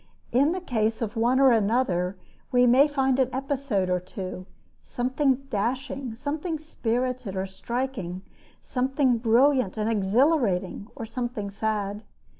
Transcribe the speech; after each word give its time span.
In 0.31 0.51
the 0.51 0.59
case 0.61 0.99
of 1.03 1.15
one 1.15 1.39
or 1.39 1.51
another 1.51 2.17
we 2.51 2.65
may 2.65 2.87
find 2.87 3.19
an 3.19 3.29
episode 3.31 3.87
or 3.87 3.99
two 3.99 4.47
something 4.81 5.35
dashing, 5.51 6.15
something 6.15 6.57
spirited 6.57 7.35
or 7.35 7.45
striking, 7.45 8.23
something 8.63 9.19
brilliant 9.19 9.77
and 9.77 9.87
exhilarating, 9.91 10.87
or 10.95 11.05
something 11.05 11.51
sad. 11.51 12.03